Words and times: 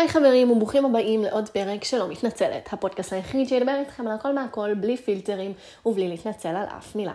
היי 0.00 0.08
חברים 0.08 0.50
וברוכים 0.50 0.84
הבאים 0.84 1.22
לעוד 1.22 1.48
פרק 1.48 1.84
שלא 1.84 2.08
מתנצלת, 2.08 2.72
הפודקאסט 2.72 3.12
היחיד 3.12 3.48
שידבר 3.48 3.74
איתכם 3.80 4.06
על 4.06 4.12
הכל 4.12 4.34
מהכל, 4.34 4.74
בלי 4.74 4.96
פילטרים 4.96 5.52
ובלי 5.86 6.08
להתנצל 6.08 6.48
על 6.48 6.66
אף 6.78 6.96
מילה. 6.96 7.12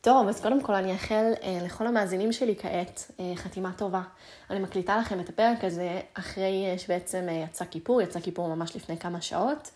טוב, 0.00 0.28
אז 0.28 0.40
קודם 0.40 0.62
כל 0.62 0.74
אני 0.74 0.92
אאחל 0.92 1.32
אה, 1.42 1.58
לכל 1.64 1.86
המאזינים 1.86 2.32
שלי 2.32 2.54
כעת 2.56 3.10
אה, 3.20 3.32
חתימה 3.36 3.72
טובה. 3.76 4.02
אני 4.50 4.60
מקליטה 4.60 4.96
לכם 4.98 5.20
את 5.20 5.28
הפרק 5.28 5.64
הזה 5.64 6.00
אחרי 6.14 6.66
אה, 6.70 6.78
שבעצם 6.78 7.26
אה, 7.28 7.34
יצא 7.34 7.64
כיפור, 7.64 8.02
יצא 8.02 8.20
כיפור 8.20 8.48
ממש 8.48 8.76
לפני 8.76 8.96
כמה 8.96 9.20
שעות, 9.20 9.70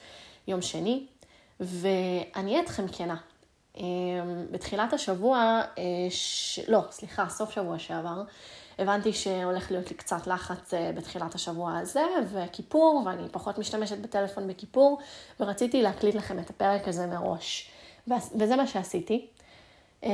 יום 0.48 0.62
שני, 0.62 1.06
ואני 1.60 2.51
אהיה 2.51 2.62
אתכם 2.62 2.88
כנה. 2.92 3.16
אה, 3.79 3.84
בתחילת 4.50 4.92
השבוע, 4.92 5.62
אה, 5.79 5.82
ש... 6.10 6.60
לא, 6.69 6.80
סליחה, 6.91 7.28
סוף 7.28 7.51
שבוע 7.51 7.78
שעבר, 7.78 8.23
הבנתי 8.78 9.12
שהולך 9.12 9.70
להיות 9.70 9.91
לי 9.91 9.96
קצת 9.96 10.27
לחץ 10.27 10.74
אה, 10.74 10.92
בתחילת 10.96 11.34
השבוע 11.34 11.78
הזה, 11.78 12.04
וכיפור, 12.32 13.02
ואני 13.06 13.28
פחות 13.28 13.59
משתמשת 13.59 13.98
בטלפון 13.98 14.48
בכיפור, 14.48 14.98
ורציתי 15.41 15.82
להקליט 15.82 16.15
לכם 16.15 16.38
את 16.38 16.51
הפרק 16.51 16.88
הזה 16.88 17.06
מראש. 17.06 17.70
וזה 18.09 18.56
מה 18.56 18.66
שעשיתי. 18.66 19.27
אה, 20.04 20.10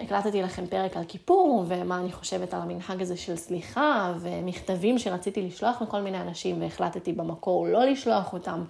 הקלטתי 0.00 0.42
לכם 0.42 0.66
פרק 0.66 0.96
על 0.96 1.04
כיפור, 1.08 1.64
ומה 1.68 1.98
אני 1.98 2.12
חושבת 2.12 2.54
על 2.54 2.60
המנהג 2.60 3.02
הזה 3.02 3.16
של 3.16 3.36
סליחה, 3.36 4.14
ומכתבים 4.20 4.98
שרציתי 4.98 5.42
לשלוח 5.42 5.82
לכל 5.82 6.00
מיני 6.00 6.20
אנשים, 6.20 6.62
והחלטתי 6.62 7.12
במקור 7.12 7.68
לא 7.68 7.84
לשלוח 7.84 8.32
אותם. 8.32 8.64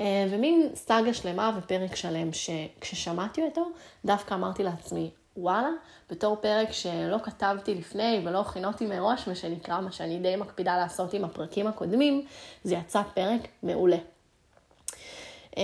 אה, 0.00 0.26
ומין 0.30 0.70
סאגה 0.74 1.14
שלמה 1.14 1.58
ופרק 1.58 1.96
שלם, 1.96 2.32
שכששמעתי 2.32 3.42
אותו, 3.42 3.68
דווקא 4.04 4.34
אמרתי 4.34 4.62
לעצמי, 4.62 5.10
וואלה, 5.36 5.70
בתור 6.10 6.36
פרק 6.36 6.72
שלא 6.72 7.16
כתבתי 7.22 7.74
לפני 7.74 8.20
ולא 8.24 8.40
הכינותי 8.40 8.86
מראש, 8.86 9.28
מה 9.28 9.34
שנקרא, 9.34 9.80
מה 9.80 9.92
שאני 9.92 10.18
די 10.18 10.36
מקפידה 10.36 10.76
לעשות 10.76 11.14
עם 11.14 11.24
הפרקים 11.24 11.66
הקודמים, 11.66 12.24
זה 12.64 12.74
יצא 12.74 13.02
פרק 13.14 13.40
מעולה. 13.62 13.96
אמ, 15.56 15.62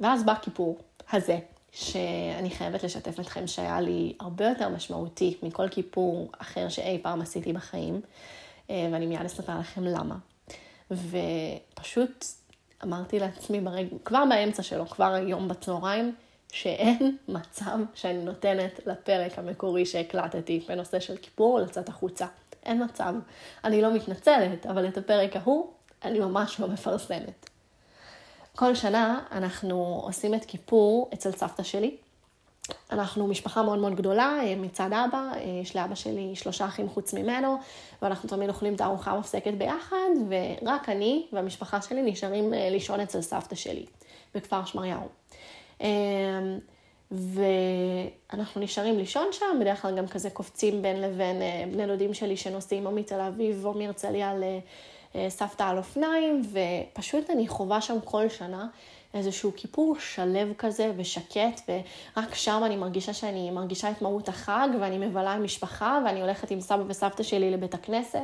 ואז 0.00 0.24
בא 0.24 0.34
כיפור 0.42 0.78
הזה, 1.12 1.38
שאני 1.72 2.50
חייבת 2.50 2.84
לשתף 2.84 3.20
אתכם 3.20 3.46
שהיה 3.46 3.80
לי 3.80 4.12
הרבה 4.20 4.48
יותר 4.48 4.68
משמעותי 4.68 5.36
מכל 5.42 5.68
כיפור 5.68 6.30
אחר 6.38 6.68
שאי 6.68 6.98
פעם 7.02 7.20
עשיתי 7.20 7.52
בחיים, 7.52 8.00
אה, 8.70 8.88
ואני 8.92 9.06
מיד 9.06 9.24
אספר 9.24 9.58
לכם 9.58 9.84
למה. 9.84 10.16
ופשוט 10.90 12.24
אמרתי 12.84 13.18
לעצמי 13.18 13.60
ברגע, 13.60 13.96
כבר 14.04 14.24
באמצע 14.28 14.62
שלו, 14.62 14.86
כבר 14.86 15.12
היום 15.12 15.48
בצהריים, 15.48 16.14
שאין 16.52 17.16
מצב 17.28 17.78
שאני 17.94 18.24
נותנת 18.24 18.80
לפרק 18.86 19.38
המקורי 19.38 19.86
שהקלטתי 19.86 20.64
בנושא 20.68 21.00
של 21.00 21.16
כיפור 21.16 21.60
לצאת 21.60 21.88
החוצה. 21.88 22.26
אין 22.66 22.84
מצב. 22.84 23.14
אני 23.64 23.82
לא 23.82 23.94
מתנצלת, 23.94 24.66
אבל 24.66 24.88
את 24.88 24.98
הפרק 24.98 25.36
ההוא 25.36 25.70
אני 26.04 26.20
ממש 26.20 26.60
לא 26.60 26.68
מפרסמת. 26.68 27.50
כל 28.56 28.74
שנה 28.74 29.20
אנחנו 29.32 30.00
עושים 30.04 30.34
את 30.34 30.44
כיפור 30.44 31.10
אצל 31.14 31.32
סבתא 31.32 31.62
שלי. 31.62 31.96
אנחנו 32.92 33.26
משפחה 33.26 33.62
מאוד 33.62 33.78
מאוד 33.78 33.94
גדולה 33.94 34.38
אה, 34.42 34.54
מצד 34.56 34.90
אבא, 34.92 35.32
אה, 35.34 35.60
יש 35.62 35.76
לאבא 35.76 35.94
שלי 35.94 36.32
שלושה 36.34 36.66
אחים 36.66 36.88
חוץ 36.88 37.14
ממנו, 37.14 37.56
ואנחנו 38.02 38.28
תמיד 38.28 38.48
אוכלים 38.48 38.74
את 38.74 38.80
הארוחה 38.80 39.10
המפסקת 39.10 39.54
ביחד, 39.54 40.10
ורק 40.28 40.88
אני 40.88 41.26
והמשפחה 41.32 41.82
שלי 41.82 42.02
נשארים 42.02 42.54
אה, 42.54 42.70
לישון 42.70 43.00
אצל 43.00 43.20
סבתא 43.20 43.54
שלי, 43.54 43.86
בכפר 44.34 44.64
שמריהו. 44.64 45.08
אמ, 45.80 45.86
ואנחנו 47.10 48.60
נשארים 48.60 48.98
לישון 48.98 49.26
שם, 49.32 49.58
בדרך 49.60 49.82
כלל 49.82 49.96
גם 49.96 50.08
כזה 50.08 50.30
קופצים 50.30 50.82
בין 50.82 51.00
לבין 51.00 51.42
אה, 51.42 51.64
בני 51.72 51.86
דודים 51.86 52.14
שלי 52.14 52.36
שנוסעים 52.36 52.86
או 52.86 52.92
מתל 52.92 53.20
אביב 53.20 53.66
או 53.66 53.74
מהרצליה 53.74 54.32
לסבתא 55.14 55.62
על 55.62 55.78
אופניים, 55.78 56.42
ופשוט 56.52 57.30
אני 57.30 57.48
חווה 57.48 57.80
שם 57.80 57.96
כל 58.04 58.28
שנה 58.28 58.66
איזשהו 59.14 59.52
כיפור 59.56 59.96
שלב 59.98 60.52
כזה 60.58 60.92
ושקט, 60.96 61.60
ורק 61.68 62.34
שם 62.34 62.62
אני 62.66 62.76
מרגישה 62.76 63.14
שאני 63.14 63.50
מרגישה 63.50 63.90
את 63.90 64.02
מהות 64.02 64.28
החג, 64.28 64.68
ואני 64.80 65.06
מבלה 65.06 65.32
עם 65.32 65.44
משפחה, 65.44 65.98
ואני 66.04 66.20
הולכת 66.20 66.50
עם 66.50 66.60
סבא 66.60 66.82
וסבתא 66.86 67.22
שלי 67.22 67.50
לבית 67.50 67.74
הכנסת, 67.74 68.18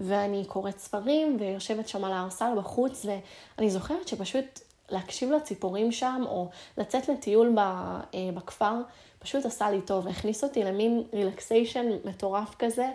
ואני 0.00 0.44
קוראת 0.44 0.78
ספרים, 0.78 1.36
ויושבת 1.40 1.88
שם 1.88 2.04
על 2.04 2.12
הארסל 2.12 2.52
בחוץ, 2.56 3.06
ואני 3.06 3.70
זוכרת 3.70 4.08
שפשוט 4.08 4.60
להקשיב 4.90 5.32
לציפורים 5.32 5.92
שם, 5.92 6.22
או 6.26 6.48
לצאת 6.78 7.08
לטיול 7.08 7.58
אה, 7.58 8.00
בכפר, 8.34 8.74
פשוט 9.18 9.46
עשה 9.46 9.70
לי 9.70 9.80
טוב, 9.80 10.08
הכניס 10.08 10.44
אותי 10.44 10.64
למין 10.64 11.02
רילקסיישן 11.12 11.86
מטורף 12.04 12.54
כזה, 12.58 12.90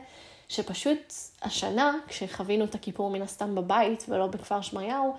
שפשוט 0.49 1.13
השנה, 1.41 1.93
כשחווינו 2.07 2.65
את 2.65 2.75
הכיפור 2.75 3.09
מן 3.09 3.21
הסתם 3.21 3.55
בבית 3.55 4.05
ולא 4.09 4.27
בכפר 4.27 4.61
שמריהו, 4.61 5.15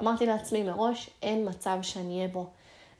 אמרתי 0.00 0.26
לעצמי 0.26 0.62
מראש, 0.62 1.10
אין 1.22 1.48
מצב 1.48 1.78
שאני 1.82 2.16
אהיה 2.16 2.28
בו. 2.28 2.46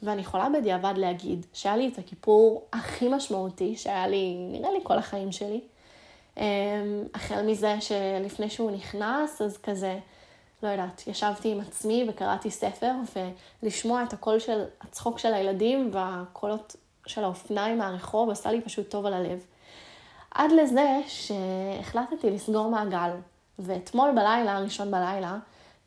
ואני 0.02 0.20
יכולה 0.20 0.48
בדיעבד 0.48 0.94
להגיד 0.96 1.46
שהיה 1.52 1.76
לי 1.76 1.88
את 1.88 1.98
הכיפור 1.98 2.66
הכי 2.72 3.08
משמעותי 3.08 3.76
שהיה 3.76 4.06
לי, 4.06 4.34
נראה 4.52 4.70
לי, 4.72 4.78
כל 4.82 4.98
החיים 4.98 5.32
שלי. 5.32 5.60
אמ, 6.36 6.42
החל 7.14 7.42
מזה 7.42 7.76
שלפני 7.80 8.50
שהוא 8.50 8.70
נכנס, 8.70 9.42
אז 9.42 9.58
כזה, 9.58 9.98
לא 10.62 10.68
יודעת, 10.68 11.02
ישבתי 11.06 11.52
עם 11.52 11.60
עצמי 11.60 12.06
וקראתי 12.08 12.50
ספר, 12.50 12.92
ולשמוע 13.62 14.02
את 14.02 14.12
הקול 14.12 14.38
של 14.38 14.64
הצחוק 14.80 15.18
של 15.18 15.34
הילדים 15.34 15.90
והקולות 15.92 16.76
של 17.06 17.24
האופניים 17.24 17.78
מהרחוב 17.78 18.30
עשה 18.30 18.52
לי 18.52 18.60
פשוט 18.60 18.90
טוב 18.90 19.06
על 19.06 19.14
הלב. 19.14 19.44
עד 20.30 20.52
לזה 20.52 21.00
שהחלטתי 21.06 22.30
לסגור 22.30 22.70
מעגל, 22.70 23.10
ואתמול 23.58 24.10
בלילה, 24.10 24.58
ראשון 24.58 24.90
בלילה, 24.90 25.38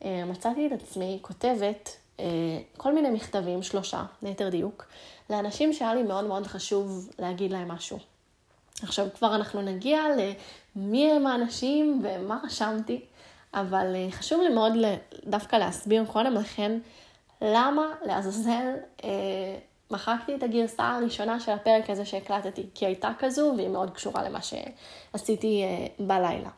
מצאתי 0.04 0.66
את 0.66 0.72
עצמי 0.72 1.18
כותבת 1.22 1.96
אה, 2.20 2.24
כל 2.76 2.94
מיני 2.94 3.10
מכתבים, 3.10 3.62
שלושה, 3.62 4.04
ליתר 4.22 4.48
דיוק, 4.48 4.86
לאנשים 5.30 5.72
שהיה 5.72 5.94
לי 5.94 6.02
מאוד 6.02 6.24
מאוד 6.24 6.46
חשוב 6.46 7.10
להגיד 7.18 7.52
להם 7.52 7.68
משהו. 7.68 7.98
עכשיו 8.82 9.06
כבר 9.18 9.34
אנחנו 9.34 9.62
נגיע 9.62 10.02
למי 10.76 11.10
הם 11.10 11.26
האנשים 11.26 12.02
ומה 12.04 12.40
רשמתי. 12.44 13.00
אבל 13.54 13.92
אה, 13.94 14.10
חשוב 14.10 14.42
לי 14.42 14.48
מאוד 14.48 14.72
דווקא 15.26 15.56
להסביר 15.56 16.04
קודם 16.04 16.34
לכן 16.34 16.78
למה 17.42 17.82
לעזאזל 18.04 18.74
אה, 19.04 19.10
מחקתי 19.90 20.34
את 20.34 20.42
הגרסה 20.42 20.88
הראשונה 20.88 21.40
של 21.40 21.52
הפרק 21.52 21.90
הזה 21.90 22.04
שהקלטתי, 22.04 22.66
כי 22.74 22.86
הייתה 22.86 23.12
כזו 23.18 23.52
והיא 23.56 23.68
מאוד 23.68 23.90
קשורה 23.90 24.22
למה 24.22 24.38
שעשיתי 24.42 25.62
אה, 25.62 26.06
בלילה. 26.06 26.50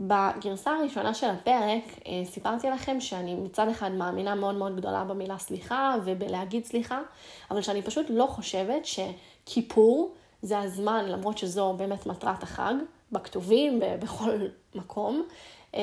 בגרסה 0.00 0.70
הראשונה 0.70 1.14
של 1.14 1.26
הפרק 1.26 1.84
אה, 2.06 2.24
סיפרתי 2.24 2.70
לכם 2.70 3.00
שאני 3.00 3.34
מצד 3.34 3.68
אחד 3.68 3.92
מאמינה 3.92 4.34
מאוד 4.34 4.54
מאוד 4.54 4.76
גדולה 4.76 5.04
במילה 5.04 5.38
סליחה 5.38 5.96
ובלהגיד 6.04 6.64
סליחה, 6.64 7.00
אבל 7.50 7.62
שאני 7.62 7.82
פשוט 7.82 8.06
לא 8.08 8.26
חושבת 8.26 8.82
שכיפור 8.84 10.14
זה 10.42 10.58
הזמן, 10.58 11.04
למרות 11.08 11.38
שזו 11.38 11.74
באמת 11.76 12.06
מטרת 12.06 12.42
החג, 12.42 12.74
בכתובים, 13.12 13.80
בכל 14.00 14.38
מקום, 14.74 15.22
אמ, 15.74 15.80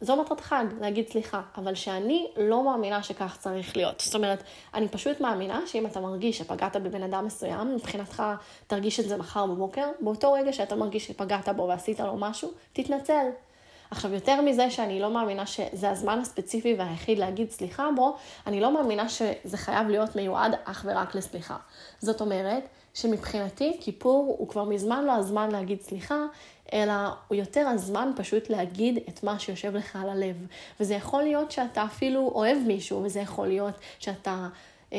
זו 0.00 0.16
מטרת 0.16 0.40
חג, 0.40 0.64
להגיד 0.80 1.08
סליחה, 1.08 1.40
אבל 1.56 1.74
שאני 1.74 2.26
לא 2.36 2.64
מאמינה 2.64 3.02
שכך 3.02 3.36
צריך 3.40 3.76
להיות. 3.76 4.00
זאת 4.00 4.14
אומרת, 4.14 4.42
אני 4.74 4.88
פשוט 4.88 5.20
מאמינה 5.20 5.60
שאם 5.66 5.86
אתה 5.86 6.00
מרגיש 6.00 6.38
שפגעת 6.38 6.76
בבן 6.76 7.02
אדם 7.02 7.26
מסוים, 7.26 7.74
מבחינתך 7.74 8.22
תרגיש 8.66 9.00
את 9.00 9.08
זה 9.08 9.16
מחר 9.16 9.46
בבוקר, 9.46 9.88
באותו 10.00 10.32
רגע 10.32 10.52
שאתה 10.52 10.76
מרגיש 10.76 11.06
שפגעת 11.06 11.48
בו 11.48 11.68
ועשית 11.68 12.00
לו 12.00 12.16
משהו, 12.16 12.50
תתנצל. 12.72 13.26
עכשיו, 13.90 14.14
יותר 14.14 14.40
מזה 14.40 14.70
שאני 14.70 15.00
לא 15.00 15.10
מאמינה 15.10 15.46
שזה 15.46 15.90
הזמן 15.90 16.18
הספציפי 16.18 16.74
והיחיד 16.78 17.18
להגיד 17.18 17.50
סליחה 17.50 17.88
בו, 17.96 18.16
אני 18.46 18.60
לא 18.60 18.74
מאמינה 18.74 19.08
שזה 19.08 19.56
חייב 19.56 19.88
להיות 19.88 20.16
מיועד 20.16 20.54
אך 20.64 20.84
ורק 20.88 21.14
לסליחה. 21.14 21.56
זאת 22.00 22.20
אומרת, 22.20 22.68
שמבחינתי 22.94 23.76
כיפור 23.80 24.36
הוא 24.38 24.48
כבר 24.48 24.64
מזמן 24.64 25.04
לא 25.04 25.12
הזמן 25.12 25.50
להגיד 25.50 25.80
סליחה, 25.82 26.24
אלא 26.72 26.92
הוא 27.28 27.36
יותר 27.36 27.66
הזמן 27.68 28.10
פשוט 28.16 28.50
להגיד 28.50 28.98
את 29.08 29.22
מה 29.22 29.38
שיושב 29.38 29.76
לך 29.76 29.96
על 29.96 30.08
הלב. 30.08 30.46
וזה 30.80 30.94
יכול 30.94 31.22
להיות 31.22 31.52
שאתה 31.52 31.84
אפילו 31.84 32.20
אוהב 32.34 32.58
מישהו, 32.66 33.02
וזה 33.04 33.20
יכול 33.20 33.46
להיות 33.46 33.74
שאתה 33.98 34.48
אה, 34.92 34.98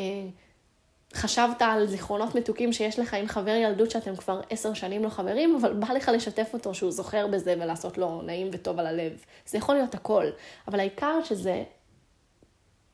חשבת 1.14 1.62
על 1.62 1.88
זיכרונות 1.88 2.36
מתוקים 2.36 2.74
שיש 2.74 3.00
לך 3.00 3.14
עם 3.14 3.28
חבר 3.28 3.52
ילדות 3.52 3.92
שאתם 3.92 4.16
כבר 4.16 4.42
עשר 4.50 4.74
שנים 4.74 5.04
לא 5.04 5.10
חברים, 5.10 5.56
אבל 5.56 5.74
בא 5.74 5.94
לך 5.94 6.12
לשתף 6.14 6.50
אותו 6.54 6.74
שהוא 6.74 6.92
זוכר 6.92 7.28
בזה 7.28 7.56
ולעשות 7.60 7.98
לו 7.98 8.22
נעים 8.22 8.50
וטוב 8.54 8.80
על 8.80 8.88
הלב. 8.88 9.24
זה 9.46 9.58
יכול 9.58 9.76
להיות 9.76 9.96
הכל, 9.96 10.26
אבל 10.68 10.80
העיקר 10.80 11.24
שזה 11.24 11.64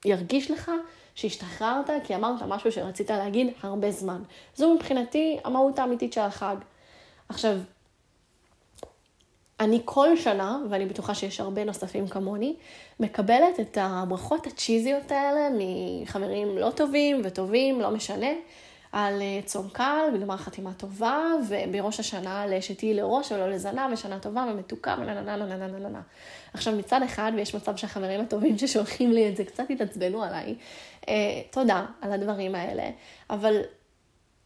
ירגיש 0.06 0.52
לך 0.52 0.72
שהשתחררת 1.16 1.90
כי 2.04 2.16
אמרת 2.16 2.42
משהו 2.42 2.72
שרצית 2.72 3.10
להגיד 3.10 3.54
הרבה 3.64 3.92
זמן. 3.92 4.22
זו 4.56 4.74
מבחינתי 4.74 5.38
המהות 5.44 5.80
האמיתית 5.80 6.14
של 6.14 6.22
החג. 6.22 6.56
עכשיו, 7.30 7.58
אני 9.60 9.82
כל 9.86 10.18
שנה, 10.18 10.60
ואני 10.70 10.86
בטוחה 10.86 11.16
שיש 11.16 11.40
הרבה 11.40 11.64
נוספים 11.64 12.08
כמוני, 12.08 12.56
מקבלת 13.00 13.60
את 13.62 13.78
הברכות 13.82 14.48
הצ'יזיות 14.48 15.12
האלה 15.12 15.50
מחברים 15.54 16.58
לא 16.58 16.70
טובים 16.70 17.22
וטובים, 17.24 17.82
לא 17.82 17.92
משנה, 17.92 18.32
על 18.92 19.22
אה, 19.22 19.40
צום 19.46 19.70
קל 19.70 20.10
וגמר 20.14 20.38
חתימה 20.38 20.74
טובה, 20.74 21.20
ובראש 21.50 22.00
השנה 22.00 22.46
שתהיי 22.62 22.94
לראש 22.94 23.32
ולא 23.32 23.50
לזנב, 23.50 23.94
ושנה 23.94 24.20
טובה 24.20 24.46
ומתוקה 24.52 24.96
ונה 25.00 25.14
נה 25.14 25.22
נה 25.22 25.46
נה 25.46 25.58
נה 25.58 25.68
נה 25.68 25.90
נה. 25.90 26.02
עכשיו 26.54 26.76
מצד 26.76 27.02
אחד, 27.04 27.32
ויש 27.36 27.56
מצב 27.56 27.76
שהחברים 27.76 28.22
הטובים 28.22 28.58
ששולחים 28.58 29.12
לי 29.12 29.30
את 29.30 29.38
זה 29.38 29.46
קצת 29.46 29.64
התעצבנו 29.70 30.24
עליי, 30.24 30.56
אה, 31.10 31.14
תודה 31.52 31.86
על 32.02 32.12
הדברים 32.12 32.56
האלה, 32.56 32.90
אבל 33.30 33.62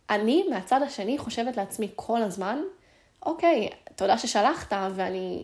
אני 0.10 0.46
מהצד 0.50 0.82
השני 0.82 1.18
חושבת 1.18 1.58
לעצמי 1.58 1.90
כל 1.96 2.22
הזמן, 2.22 2.60
אוקיי, 3.26 3.70
תודה 4.00 4.18
ששלחת 4.18 4.74
ואני 4.96 5.44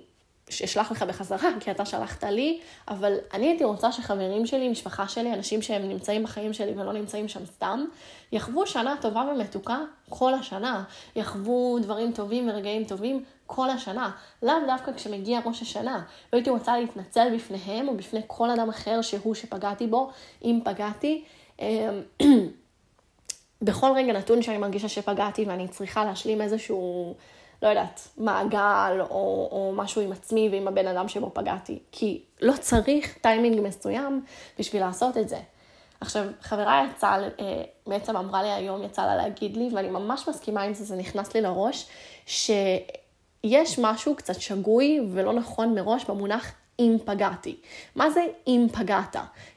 אשלח 0.50 0.92
לך 0.92 1.04
בחזרה, 1.04 1.50
כי 1.60 1.72
אתה 1.72 1.86
שלחת 1.86 2.24
לי, 2.24 2.60
אבל 2.88 3.14
אני 3.34 3.48
הייתי 3.48 3.64
רוצה 3.64 3.92
שחברים 3.92 4.46
שלי, 4.46 4.70
משפחה 4.70 5.08
שלי, 5.08 5.34
אנשים 5.34 5.62
שהם 5.62 5.90
נמצאים 5.90 6.24
בחיים 6.24 6.54
שלי 6.54 6.72
ולא 6.76 6.94
נמצאים 6.94 7.28
שם 7.28 7.46
סתם, 7.46 7.86
יחוו 8.32 8.68
שנה 8.68 8.96
טובה 9.02 9.22
ומתוקה 9.22 9.80
כל 10.10 10.34
השנה. 10.34 10.84
יחוו 11.16 11.80
דברים 11.82 12.12
טובים 12.12 12.50
ורגעים 12.50 12.84
טובים 12.84 13.24
כל 13.46 13.70
השנה. 13.70 14.12
לאו 14.44 14.56
דווקא 14.68 14.92
כשמגיע 14.94 15.40
ראש 15.46 15.62
השנה. 15.62 16.04
והייתי 16.34 16.50
רוצה 16.50 16.80
להתנצל 16.80 17.36
בפניהם 17.36 17.88
או 17.88 17.98
בפני 17.98 18.22
כל 18.28 18.50
אדם 18.50 18.70
אחר 18.70 19.02
שהוא 19.02 19.36
שפגעתי 19.36 19.88
בו, 19.88 20.12
אם 20.44 20.60
פגעתי. 20.64 21.24
אמ, 21.60 21.68
בכל 23.62 23.92
רגע 23.96 24.14
נתון 24.14 24.42
שאני 24.42 24.58
מרגישה 24.58 24.90
שפגעתי 24.90 25.46
ואני 25.46 25.68
צריכה 25.68 26.06
להשלים 26.06 26.42
איזשהו... 26.42 27.16
לא 27.66 27.70
יודעת, 27.70 28.08
מעגל 28.18 28.98
או, 29.00 29.50
או 29.52 29.74
משהו 29.76 30.02
עם 30.02 30.12
עצמי 30.12 30.50
ועם 30.52 30.68
הבן 30.68 30.88
אדם 30.88 31.08
שבו 31.08 31.32
פגעתי. 31.34 31.80
כי 31.92 32.22
לא 32.42 32.54
צריך 32.60 33.18
טיימינג 33.22 33.62
מסוים 33.62 34.24
בשביל 34.60 34.82
לעשות 34.82 35.18
את 35.18 35.30
זה. 35.30 35.40
עכשיו, 36.02 36.26
חברה 36.42 36.88
יצאה, 36.92 37.24
אה, 37.24 37.64
בעצם 37.88 38.18
אמרה 38.18 38.44
לי 38.44 38.52
היום, 38.52 38.84
יצא 38.84 39.06
לה 39.06 39.16
להגיד 39.16 39.58
לי, 39.58 39.70
ואני 39.74 39.90
ממש 39.90 40.30
מסכימה 40.30 40.62
עם 40.62 40.74
זה, 40.74 40.86
זה 40.86 40.96
נכנס 40.96 41.34
לי 41.34 41.42
לראש, 41.42 41.88
שיש 42.26 43.80
משהו 43.80 44.16
קצת 44.16 44.42
שגוי 44.42 45.00
ולא 45.12 45.34
נכון 45.34 45.76
מראש 45.76 46.06
במונח 46.06 46.52
אם 46.80 46.98
פגעתי. 47.06 47.56
מה 47.96 48.10
זה 48.10 48.26
אם 48.48 48.68
פגעת? 48.74 49.16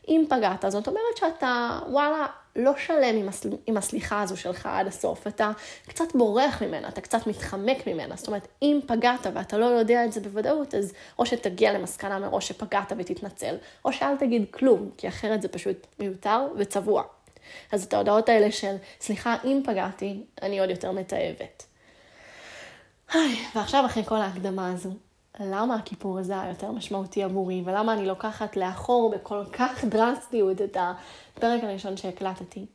אם 0.09 0.25
פגעת, 0.29 0.65
זאת 0.69 0.89
אומרת 0.89 1.17
שאתה, 1.17 1.79
וואלה, 1.89 2.27
לא 2.59 2.73
שלם 2.77 3.17
עם, 3.17 3.29
הסל... 3.29 3.49
עם 3.67 3.77
הסליחה 3.77 4.23
הזו 4.23 4.37
שלך 4.37 4.67
עד 4.67 4.87
הסוף, 4.87 5.27
אתה 5.27 5.51
קצת 5.89 6.15
בורח 6.15 6.63
ממנה, 6.63 6.89
אתה 6.89 7.01
קצת 7.01 7.27
מתחמק 7.27 7.87
ממנה. 7.87 8.17
זאת 8.17 8.27
אומרת, 8.27 8.49
אם 8.63 8.81
פגעת 8.87 9.27
ואתה 9.35 9.59
לא 9.59 9.65
יודע 9.67 10.05
את 10.05 10.13
זה 10.13 10.21
בוודאות, 10.21 10.75
אז 10.75 10.93
או 11.19 11.27
שתגיע 11.27 11.73
למסקנה 11.73 12.19
מראש 12.19 12.49
שפגעת 12.49 12.93
ותתנצל, 12.99 13.57
או 13.85 13.93
שאל 13.93 14.17
תגיד 14.17 14.45
כלום, 14.51 14.91
כי 14.97 15.09
אחרת 15.09 15.43
זה 15.43 15.49
פשוט 15.49 15.87
מיותר 15.99 16.47
וצבוע. 16.57 17.03
אז 17.73 17.85
את 17.85 17.95
ההודעות 17.95 18.29
האלה 18.29 18.53
של, 18.53 18.77
סליחה, 19.01 19.37
אם 19.45 19.63
פגעתי, 19.65 20.23
אני 20.43 20.61
עוד 20.61 20.71
יותר 20.71 20.93
מתעבת. 20.93 21.65
ועכשיו, 23.55 23.87
אחרי 23.87 24.05
כל 24.05 24.17
ההקדמה 24.17 24.73
הזו, 24.73 24.91
למה 25.41 25.75
הכיפור 25.75 26.19
הזה 26.19 26.41
היה 26.41 26.49
יותר 26.49 26.73
משמעותי 26.73 27.23
עבורי, 27.23 27.63
ולמה 27.65 27.93
אני 27.93 28.07
לוקחת 28.07 28.57
לאחור 28.57 29.11
בכל 29.11 29.45
כך 29.53 29.85
דרסטיות 29.85 30.63
את 30.63 30.77
הפרק 30.81 31.65
הראשון 31.65 31.97
שהקלטתי. 31.97 32.67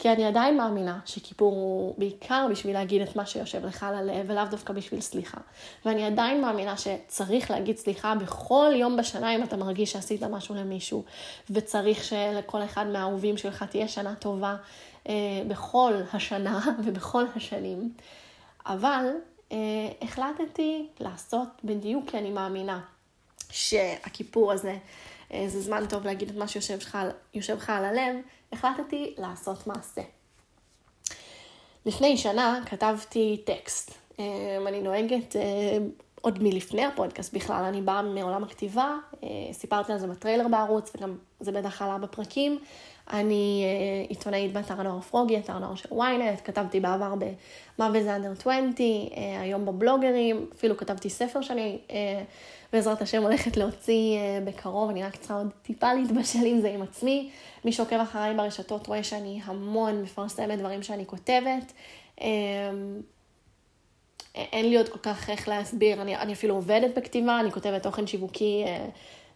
כי 0.00 0.12
אני 0.12 0.24
עדיין 0.24 0.56
מאמינה 0.56 0.98
שכיפור 1.04 1.52
הוא 1.54 1.94
בעיקר 1.98 2.46
בשביל 2.50 2.72
להגיד 2.72 3.02
את 3.02 3.16
מה 3.16 3.26
שיושב 3.26 3.66
לך 3.66 3.82
על 3.82 3.94
הלב, 3.94 4.24
ולאו 4.28 4.44
דווקא 4.50 4.72
בשביל 4.72 5.00
סליחה. 5.00 5.38
ואני 5.84 6.06
עדיין 6.06 6.40
מאמינה 6.40 6.74
שצריך 6.76 7.50
להגיד 7.50 7.76
סליחה 7.76 8.14
בכל 8.14 8.70
יום 8.76 8.96
בשנה 8.96 9.34
אם 9.34 9.42
אתה 9.42 9.56
מרגיש 9.56 9.92
שעשית 9.92 10.22
משהו 10.22 10.54
למישהו, 10.54 11.04
וצריך 11.50 12.04
שלכל 12.04 12.64
אחד 12.64 12.86
מהאהובים 12.86 13.36
שלך 13.36 13.62
תהיה 13.62 13.88
שנה 13.88 14.14
טובה 14.14 14.56
אה, 15.08 15.14
בכל 15.48 15.92
השנה 16.12 16.60
ובכל 16.84 17.24
השנים. 17.36 17.92
אבל 18.66 19.06
החלטתי 20.02 20.86
לעשות 21.00 21.48
בדיוק 21.64 22.10
כי 22.10 22.18
אני 22.18 22.30
מאמינה 22.30 22.80
שהכיפור 23.50 24.52
הזה 24.52 24.78
אה, 25.32 25.44
זה 25.48 25.60
זמן 25.60 25.84
טוב 25.88 26.04
להגיד 26.04 26.28
את 26.28 26.36
מה 26.36 26.48
שיושב 26.48 26.78
לך 27.56 27.70
על 27.70 27.84
הלב, 27.84 28.16
החלטתי 28.52 29.14
לעשות 29.18 29.66
מעשה. 29.66 30.02
לפני 31.86 32.16
שנה 32.16 32.60
כתבתי 32.66 33.42
טקסט. 33.46 33.94
אה, 34.18 34.24
אני 34.68 34.82
נוהגת 34.82 35.36
עוד 36.20 36.42
מלפני 36.42 36.84
הפודקאסט 36.84 37.34
בכלל, 37.34 37.64
אני 37.64 37.82
באה 37.82 38.02
מעולם 38.02 38.44
הכתיבה, 38.44 38.96
סיפרתי 39.52 39.92
על 39.92 39.98
זה 39.98 40.06
בטריילר 40.06 40.48
בערוץ 40.48 40.92
וגם 40.96 41.16
זה 41.40 41.52
בטח 41.52 41.82
עלה 41.82 41.98
בפרקים. 41.98 42.58
אני 43.12 43.64
uh, 43.64 44.08
עיתונאית 44.08 44.52
באתר 44.52 44.80
הנוער 44.80 45.00
פרוגי, 45.00 45.38
אתר 45.38 45.52
הנוער 45.52 45.74
של 45.74 45.88
ynet, 45.88 46.40
כתבתי 46.44 46.80
בעבר 46.80 47.14
במה 47.14 47.90
וזה 47.94 48.16
אנדר 48.16 48.32
20, 48.32 48.72
uh, 48.76 48.80
היום 49.40 49.66
בבלוגרים, 49.66 50.46
אפילו 50.56 50.76
כתבתי 50.76 51.10
ספר 51.10 51.40
שאני 51.42 51.78
uh, 51.88 51.92
בעזרת 52.72 53.02
השם 53.02 53.22
הולכת 53.22 53.56
להוציא 53.56 54.18
בקרוב, 54.44 54.90
אני 54.90 55.02
רק 55.02 55.16
צריכה 55.16 55.34
עוד 55.34 55.50
טיפה 55.62 55.94
להתבשל 55.94 56.46
עם 56.46 56.60
זה 56.60 56.68
עם 56.68 56.82
עצמי. 56.82 57.30
מי 57.64 57.72
שעוקב 57.72 57.96
אחריי 57.96 58.34
ברשתות 58.34 58.86
רואה 58.86 59.02
שאני 59.02 59.40
המון 59.44 60.02
מפרסמת 60.02 60.58
דברים 60.58 60.82
שאני 60.82 61.06
כותבת. 61.06 61.72
אין 64.34 64.70
לי 64.70 64.76
עוד 64.76 64.88
כל 64.88 64.98
כך 64.98 65.30
איך 65.30 65.48
להסביר, 65.48 66.02
אני, 66.02 66.16
אני 66.16 66.32
אפילו 66.32 66.54
עובדת 66.54 66.98
בכתיבה, 66.98 67.40
אני 67.40 67.52
כותבת 67.52 67.82
תוכן 67.82 68.06
שיווקי 68.06 68.64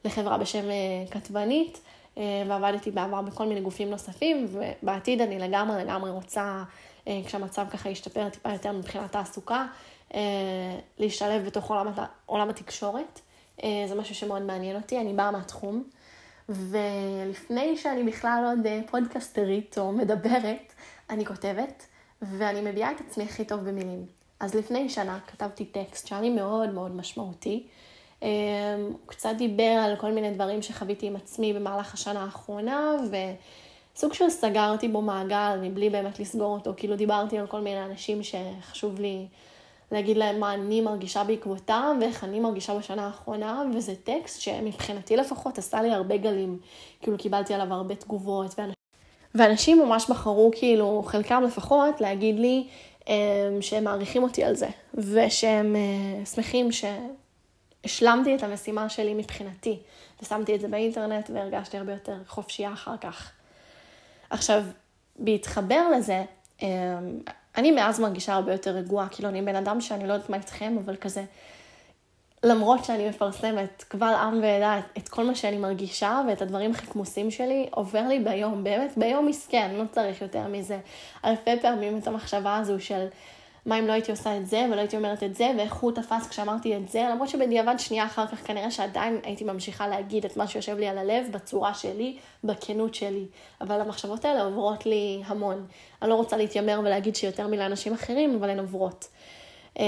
לחברה 0.05 0.39
בשם 0.39 0.65
כתבנית. 1.11 1.81
אה, 2.19 2.43
ועבדתי 2.49 2.91
בעבר 2.91 3.23
בכל 3.23 3.47
מיני 3.47 3.61
גופים 3.61 3.91
נוספים, 3.91 4.47
ובעתיד 4.49 5.21
אני 5.21 5.39
לגמרי 5.39 5.85
לגמרי 5.85 6.11
רוצה, 6.11 6.63
אה, 7.09 7.21
כשהמצב 7.27 7.67
ככה 7.71 7.89
ישתפר 7.89 8.29
טיפה 8.29 8.53
יותר 8.53 8.73
מבחינת 8.73 9.13
תעסוקה, 9.13 9.67
אה, 10.15 10.21
להשתלב 10.99 11.45
בתוך 11.47 11.71
עולם, 11.71 11.93
עולם 12.27 12.51
התקשורת. 12.51 13.21
זה 13.87 13.95
משהו 13.95 14.15
שמאוד 14.15 14.43
מעניין 14.43 14.77
אותי, 14.77 15.01
אני 15.01 15.13
באה 15.13 15.31
מהתחום. 15.31 15.85
ולפני 16.49 17.77
שאני 17.77 18.03
בכלל 18.03 18.45
עוד 18.47 18.67
פודקסטרית 18.91 19.79
או 19.79 19.93
מדברת, 19.93 20.73
אני 21.11 21.27
כותבת, 21.27 21.87
ואני 22.23 22.71
מביעה 22.71 22.93
את 22.93 23.01
עצמי 23.01 23.25
הכי 23.25 23.45
טוב 23.45 23.61
במילים. 23.61 24.07
אז 24.41 24.55
לפני 24.55 24.89
שנה 24.89 25.19
כתבתי 25.27 25.65
טקסט 25.65 26.07
שהיה 26.07 26.21
לי 26.21 26.31
מאוד 26.31 26.71
מאוד 26.71 26.97
משמעותי, 26.97 27.67
הוא 28.25 28.99
קצת 29.07 29.35
דיבר 29.39 29.81
על 29.85 29.97
כל 29.97 30.13
מיני 30.13 30.31
דברים 30.31 30.63
שחוויתי 30.63 31.07
עם 31.07 31.17
עצמי 31.17 31.53
במהלך 31.53 31.95
השנה 31.95 32.25
האחרונה, 32.25 32.93
וסוג 33.95 34.13
של 34.13 34.31
סגרתי 34.31 34.89
בו 34.89 35.03
מעגל 35.03 35.59
מבלי 35.63 35.91
באמת 35.91 36.21
לסגור 36.21 36.55
אותו. 36.55 36.73
כאילו 36.77 36.97
דיברתי 36.97 37.39
על 37.39 37.47
כל 37.47 37.61
מיני 37.61 37.85
אנשים 37.85 38.21
שחשוב 38.23 39.01
לי 39.01 39.27
להגיד 39.93 40.17
להם 40.17 40.41
מה 40.41 40.55
אני 40.55 40.81
מרגישה 40.81 41.25
בעקבותם 41.25 41.99
ואיך 42.01 42.25
אני 42.25 42.41
מרגישה 42.41 42.75
בשנה 42.79 43.07
האחרונה, 43.07 43.63
וזה 43.77 43.95
טקסט 44.05 44.41
שמבחינתי 44.41 45.17
לפחות 45.17 45.59
עשה 45.59 45.83
לי 45.83 45.91
הרבה 45.91 46.17
גלים. 46.17 46.59
כאילו 47.03 47.19
קיבלתי 47.19 47.55
עליו 47.55 47.75
הרבה 47.75 47.95
תגובות, 47.95 48.55
ואנשים, 48.59 48.75
ואנשים 49.35 49.83
ממש 49.83 50.11
בחרו, 50.11 50.51
כאילו, 50.55 51.03
חלקם 51.07 51.43
לפחות, 51.47 52.01
להגיד 52.01 52.39
לי 52.39 52.67
אמ, 53.09 53.15
שהם 53.61 53.85
מעריכים 53.85 54.23
אותי 54.23 54.45
על 54.45 54.55
זה, 54.55 54.69
ושהם 54.95 55.77
אה, 55.77 56.27
שמחים 56.27 56.73
ש... 56.73 56.85
השלמתי 57.85 58.35
את 58.35 58.43
המשימה 58.43 58.89
שלי 58.89 59.15
מבחינתי, 59.15 59.79
ושמתי 60.23 60.55
את 60.55 60.61
זה 60.61 60.69
באינטרנט 60.69 61.31
והרגשתי 61.35 61.79
הרבה 61.79 61.93
יותר 61.93 62.17
חופשייה 62.27 62.73
אחר 62.73 62.97
כך. 62.97 63.31
עכשיו, 64.31 64.63
בהתחבר 65.17 65.89
לזה, 65.97 66.25
אמ, 66.63 66.69
אני 67.57 67.71
מאז 67.71 68.01
מרגישה 68.01 68.35
הרבה 68.35 68.53
יותר 68.53 68.71
רגועה, 68.71 69.09
כאילו 69.09 69.29
אני 69.29 69.43
בן 69.43 69.57
אדם 69.57 69.81
שאני 69.81 70.09
לא 70.09 70.13
יודעת 70.13 70.31
מה 70.31 70.37
איתכם, 70.37 70.77
אבל 70.85 70.97
כזה, 70.97 71.25
למרות 72.45 72.85
שאני 72.85 73.09
מפרסמת 73.09 73.85
קבל 73.89 74.15
עם 74.15 74.43
ועדה 74.43 74.81
את 74.99 75.09
כל 75.09 75.25
מה 75.25 75.35
שאני 75.35 75.57
מרגישה 75.57 76.21
ואת 76.29 76.43
הדברים 76.43 76.71
הכי 76.71 76.87
כמוסים 76.87 77.31
שלי, 77.31 77.67
עובר 77.71 78.03
לי 78.09 78.21
ביום, 78.21 78.65
באמת 78.65 78.93
ביום 78.97 79.27
מסכן, 79.27 79.75
לא 79.75 79.85
צריך 79.93 80.23
יותר 80.23 80.47
מזה. 80.49 80.79
אלפי 81.25 81.61
פעמים 81.63 81.99
את 81.99 82.07
המחשבה 82.07 82.57
הזו 82.57 82.81
של 82.81 83.07
מה 83.67 83.79
אם 83.79 83.87
לא 83.87 83.93
הייתי 83.93 84.11
עושה 84.11 84.37
את 84.37 84.47
זה 84.47 84.67
ולא 84.71 84.81
הייתי 84.81 84.97
אומרת 84.97 85.23
את 85.23 85.35
זה, 85.35 85.51
ואיך 85.59 85.75
הוא 85.75 85.93
תפס 85.93 86.29
כשאמרתי 86.29 86.77
את 86.77 86.89
זה, 86.89 87.09
למרות 87.11 87.29
שבדיעבד 87.29 87.75
שנייה 87.79 88.07
אחר 88.07 88.27
כך 88.27 88.47
כנראה 88.47 88.71
שעדיין 88.71 89.21
הייתי 89.23 89.45
ממשיכה 89.45 89.89
להגיד 89.89 90.25
את 90.25 90.37
מה 90.37 90.47
שיושב 90.47 90.79
לי 90.79 90.89
על 90.89 90.99
הלב 90.99 91.27
בצורה 91.33 91.75
שלי, 91.75 92.19
בכנות 92.45 92.95
שלי. 92.95 93.27
אבל 93.61 93.81
המחשבות 93.81 94.25
האלה 94.25 94.43
עוברות 94.43 94.87
לי 94.87 95.23
המון. 95.27 95.67
אני 96.03 96.11
לא 96.11 96.15
רוצה 96.15 96.37
להתיימר 96.37 96.81
ולהגיד 96.85 97.17
שיותר 97.17 97.49
מלאנשים 97.49 97.93
אחרים, 97.93 98.37
אבל 98.37 98.51
הן 98.51 98.59
עוברות. 98.59 99.09
אמ, 99.79 99.85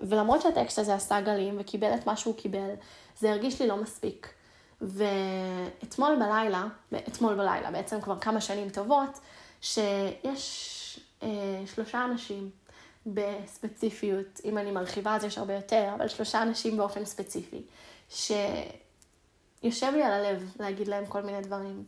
ולמרות 0.00 0.42
שהטקסט 0.42 0.78
הזה 0.78 0.94
עשה 0.94 1.20
גלים 1.20 1.56
וקיבל 1.60 1.94
את 1.94 2.06
מה 2.06 2.16
שהוא 2.16 2.34
קיבל, 2.34 2.70
זה 3.18 3.30
הרגיש 3.30 3.62
לי 3.62 3.68
לא 3.68 3.76
מספיק. 3.76 4.34
ואתמול 4.80 6.16
בלילה, 6.16 6.64
אתמול 7.08 7.34
בלילה, 7.34 7.70
בעצם 7.70 8.00
כבר 8.00 8.18
כמה 8.18 8.40
שנים 8.40 8.68
טובות, 8.68 9.18
שיש 9.60 11.00
אה, 11.22 11.28
שלושה 11.74 12.04
אנשים 12.04 12.50
בספציפיות, 13.06 14.40
אם 14.44 14.58
אני 14.58 14.70
מרחיבה 14.70 15.16
אז 15.16 15.24
יש 15.24 15.38
הרבה 15.38 15.54
יותר, 15.54 15.90
אבל 15.94 16.08
שלושה 16.08 16.42
אנשים 16.42 16.76
באופן 16.76 17.04
ספציפי, 17.04 17.62
שיושב 18.08 19.92
לי 19.92 20.02
על 20.02 20.12
הלב 20.12 20.52
להגיד 20.60 20.88
להם 20.88 21.06
כל 21.06 21.22
מיני 21.22 21.40
דברים. 21.40 21.84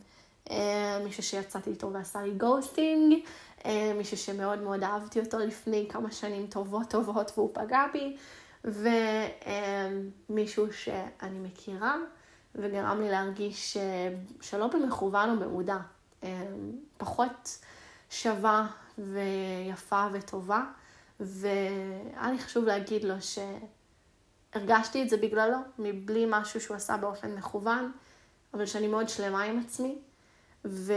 אה, 0.49 0.99
מישהו 1.03 1.23
שיצאתי 1.23 1.69
איתו 1.69 1.93
ועשה 1.93 2.21
לי 2.21 2.31
גוסטינג, 2.31 3.13
אה, 3.65 3.93
מישהו 3.97 4.17
שמאוד 4.17 4.59
מאוד 4.59 4.83
אהבתי 4.83 5.19
אותו 5.19 5.39
לפני 5.39 5.87
כמה 5.89 6.11
שנים 6.11 6.47
טובות 6.47 6.89
טובות 6.89 7.31
והוא 7.35 7.49
פגע 7.53 7.85
בי, 7.93 8.17
ומישהו 10.29 10.73
שאני 10.73 11.39
מכירה 11.39 11.95
וגרם 12.55 13.01
לי 13.01 13.09
להרגיש 13.09 13.77
שלא 14.41 14.67
במכוון 14.67 15.29
או 15.29 15.39
במודע, 15.39 15.77
פחות 16.97 17.59
שווה 18.09 18.67
ויפה 18.97 20.07
וטובה, 20.11 20.63
והיה 21.19 22.31
לי 22.31 22.39
חשוב 22.39 22.65
להגיד 22.65 23.03
לו 23.03 23.15
שהרגשתי 24.53 25.03
את 25.03 25.09
זה 25.09 25.17
בגללו, 25.17 25.57
מבלי 25.79 26.25
משהו 26.29 26.61
שהוא 26.61 26.77
עשה 26.77 26.97
באופן 26.97 27.35
מכוון, 27.35 27.91
אבל 28.53 28.65
שאני 28.65 28.87
מאוד 28.87 29.09
שלמה 29.09 29.43
עם 29.43 29.59
עצמי, 29.59 29.97
ו... 30.65 30.93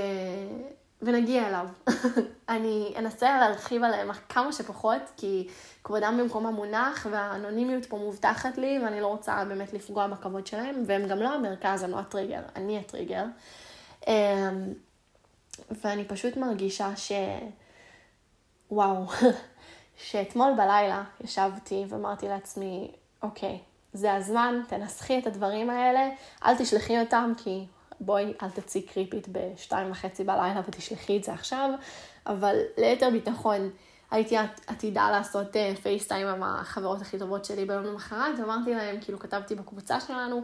ונגיע 1.03 1.49
אליו. 1.49 1.69
אני 2.49 2.95
אנסה 2.99 3.39
להרחיב 3.39 3.85
עליהם 3.85 4.11
כמה 4.29 4.53
שפחות, 4.53 5.03
כי 5.17 5.49
כבודם 5.85 6.19
במקום 6.21 6.47
מונח, 6.47 7.07
והאנונימיות 7.11 7.87
פה 7.87 7.99
מובטחת 7.99 8.59
לי, 8.59 8.81
ואני 8.85 9.01
לא 9.01 9.07
רוצה 9.07 9.45
באמת 9.45 9.73
לפגוע 9.73 10.07
בכבוד 10.07 10.47
שלהם, 10.47 10.83
והם 10.87 11.09
גם 11.09 11.19
לא 11.19 11.29
המרכז, 11.29 11.83
הם 11.83 11.91
לא 11.91 11.99
הטריגר, 11.99 12.43
אני 12.57 12.79
הטריגר. 12.79 13.25
אמ, 14.07 14.13
ואני 15.71 16.05
פשוט 16.05 16.37
מרגישה 16.37 16.97
ש... 16.97 17.13
וואו, 18.71 19.07
שאתמול 20.03 20.53
בלילה 20.57 21.03
ישבתי 21.25 21.85
ואמרתי 21.89 22.29
לעצמי, 22.29 22.91
אוקיי, 23.23 23.59
זה 23.93 24.15
הזמן, 24.15 24.61
תנסחי 24.69 25.19
את 25.19 25.27
הדברים 25.27 25.71
האלה, 25.71 26.09
אל 26.45 26.57
תשלחי 26.57 27.01
אותם, 27.01 27.33
כי 27.37 27.67
בואי, 28.01 28.35
אל 28.43 28.51
תצאי 28.51 28.83
קריפית 28.83 29.29
בשתיים 29.29 29.91
וחצי 29.91 30.25
בלילה 30.25 30.61
ותשלחי 30.69 31.17
את 31.17 31.25
זה 31.25 31.33
עכשיו, 31.33 31.71
אבל 32.27 32.57
ליתר 32.79 33.11
ביטחון, 33.11 33.71
הייתי 34.11 34.37
עתידה 34.67 35.11
לעשות 35.11 35.57
פייסטיים 35.83 36.27
אה, 36.27 36.33
עם 36.33 36.43
החברות 36.43 37.01
הכי 37.01 37.19
טובות 37.19 37.45
שלי 37.45 37.65
ביום 37.65 37.85
למחרת, 37.85 38.39
ואמרתי 38.39 38.75
להם, 38.75 39.01
כאילו 39.01 39.19
כתבתי 39.19 39.55
בקבוצה 39.55 40.01
שלנו, 40.01 40.43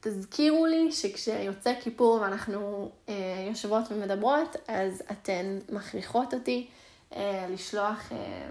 תזכירו 0.00 0.66
לי 0.66 0.92
שכשיוצא 0.92 1.74
כיפור 1.80 2.18
ואנחנו 2.20 2.90
אה, 3.08 3.14
יושבות 3.48 3.84
ומדברות, 3.90 4.56
אז 4.68 5.02
אתן 5.10 5.58
מכריחות 5.68 6.34
אותי 6.34 6.66
אה, 7.16 7.46
לשלוח 7.50 8.12
אה, 8.12 8.48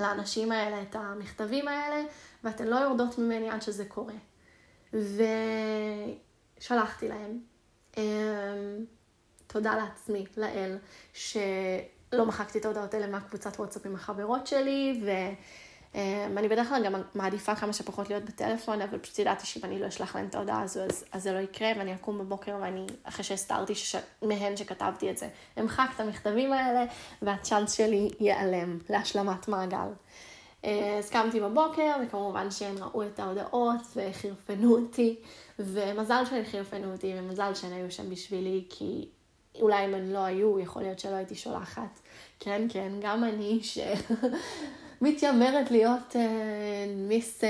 לאנשים 0.00 0.52
האלה 0.52 0.82
את 0.82 0.96
המכתבים 0.96 1.68
האלה, 1.68 2.02
ואתן 2.44 2.66
לא 2.66 2.76
יורדות 2.76 3.18
ממני 3.18 3.50
עד 3.50 3.62
שזה 3.62 3.84
קורה. 3.84 4.14
ושלחתי 6.58 7.08
להם. 7.08 7.40
אה, 7.98 8.02
תודה 9.46 9.76
לעצמי, 9.76 10.24
לאל, 10.36 10.78
שלא 11.12 12.26
מחקתי 12.26 12.58
את 12.58 12.64
ההודעות 12.64 12.94
האלה 12.94 13.06
מהקבוצת 13.06 13.56
וואטסאפ 13.60 13.86
עם 13.86 13.94
החברות 13.94 14.46
שלי, 14.46 15.02
ו... 15.04 15.10
Um, 15.92 15.98
אני 16.36 16.48
בדרך 16.48 16.68
כלל 16.68 16.84
גם 16.84 16.94
מעדיפה 17.14 17.54
כמה 17.54 17.72
שפחות 17.72 18.08
להיות 18.10 18.24
בטלפון, 18.24 18.82
אבל 18.82 18.98
פשוט 18.98 19.18
ידעתי 19.18 19.46
שאם 19.46 19.64
אני 19.64 19.80
לא 19.80 19.88
אשלח 19.88 20.16
להם 20.16 20.26
את 20.26 20.34
ההודעה 20.34 20.62
הזו, 20.62 20.80
אז, 20.80 21.04
אז 21.12 21.22
זה 21.22 21.32
לא 21.32 21.38
יקרה, 21.38 21.68
ואני 21.78 21.94
אקום 21.94 22.18
בבוקר 22.18 22.56
ואני, 22.60 22.86
אחרי 23.04 23.24
שהסתרתי 23.24 23.74
שש... 23.74 23.96
מהן 24.22 24.56
שכתבתי 24.56 25.10
את 25.10 25.18
זה, 25.18 25.28
אמחק 25.60 25.88
את 25.94 26.00
המכתבים 26.00 26.52
האלה, 26.52 26.84
והצ'אנס 27.22 27.72
שלי 27.72 28.10
ייעלם 28.20 28.78
להשלמת 28.88 29.48
מעגל. 29.48 29.88
אז 30.62 31.10
קמתי 31.10 31.40
בבוקר, 31.40 31.92
וכמובן 32.06 32.50
שהם 32.50 32.74
ראו 32.78 33.02
את 33.02 33.18
ההודעות 33.18 33.80
וחירפנו 33.96 34.76
אותי, 34.76 35.16
ומזל 35.58 36.22
שהם 36.30 36.44
חירפנו 36.44 36.92
אותי, 36.92 37.14
ומזל 37.16 37.54
שהם 37.54 37.72
היו 37.72 37.90
שם 37.90 38.10
בשבילי, 38.10 38.64
כי 38.70 39.08
אולי 39.60 39.84
אם 39.84 39.94
הם 39.94 40.10
לא 40.10 40.18
היו, 40.18 40.60
יכול 40.60 40.82
להיות 40.82 40.98
שלא 40.98 41.14
הייתי 41.14 41.34
שולחת. 41.34 42.00
כן, 42.40 42.66
כן, 42.68 42.92
גם 43.00 43.24
אני, 43.24 43.58
ש... 43.62 43.78
מתיימרת 45.00 45.70
להיות 45.70 46.12
uh, 46.12 46.16
מיס 46.96 47.40
uh, 47.40 47.46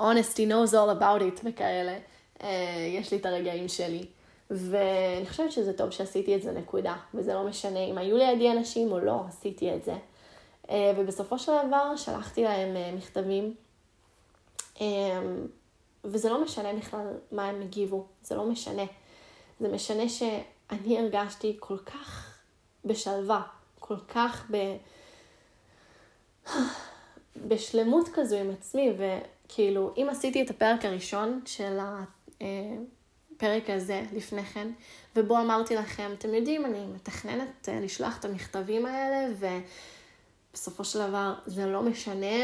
honesty 0.00 0.48
knows 0.48 0.72
all 0.72 1.00
about 1.00 1.20
it 1.20 1.40
וכאלה. 1.44 1.98
Uh, 2.38 2.44
יש 2.88 3.12
לי 3.12 3.18
את 3.18 3.26
הרגעים 3.26 3.68
שלי. 3.68 4.06
ואני 4.50 5.26
חושבת 5.26 5.52
שזה 5.52 5.72
טוב 5.72 5.90
שעשיתי 5.90 6.36
את 6.36 6.42
זה 6.42 6.52
נקודה, 6.52 6.96
וזה 7.14 7.34
לא 7.34 7.44
משנה 7.44 7.78
אם 7.78 7.98
היו 7.98 8.16
לידי 8.16 8.50
אנשים 8.50 8.92
או 8.92 8.98
לא, 8.98 9.24
עשיתי 9.28 9.74
את 9.74 9.84
זה. 9.84 9.94
Uh, 10.66 10.70
ובסופו 10.96 11.38
של 11.38 11.52
דבר 11.68 11.96
שלחתי 11.96 12.42
להם 12.42 12.76
uh, 12.76 12.96
מכתבים, 12.96 13.54
um, 14.76 14.80
וזה 16.04 16.30
לא 16.30 16.42
משנה 16.42 16.72
בכלל 16.72 17.06
מה 17.32 17.48
הם 17.48 17.62
הגיבו, 17.62 18.06
זה 18.22 18.34
לא 18.34 18.44
משנה. 18.44 18.84
זה 19.60 19.68
משנה 19.68 20.08
שאני 20.08 20.98
הרגשתי 20.98 21.56
כל 21.60 21.78
כך 21.78 22.34
בשלווה, 22.84 23.42
כל 23.78 23.96
כך 24.08 24.46
ב... 24.50 24.56
בשלמות 27.48 28.08
כזו 28.14 28.36
עם 28.36 28.50
עצמי, 28.50 28.92
וכאילו, 28.98 29.94
אם 29.96 30.06
עשיתי 30.10 30.42
את 30.42 30.50
הפרק 30.50 30.84
הראשון 30.84 31.40
של 31.46 31.78
הפרק 33.36 33.70
הזה 33.70 34.02
לפני 34.12 34.44
כן, 34.44 34.68
ובו 35.16 35.38
אמרתי 35.38 35.74
לכם, 35.74 36.10
אתם 36.18 36.34
יודעים, 36.34 36.66
אני 36.66 36.86
מתכננת 36.86 37.68
אה, 37.68 37.80
לשלוח 37.80 38.18
את 38.18 38.24
המכתבים 38.24 38.86
האלה, 38.86 39.34
ובסופו 40.52 40.84
של 40.84 41.08
דבר 41.08 41.34
זה 41.46 41.66
לא 41.66 41.82
משנה, 41.82 42.36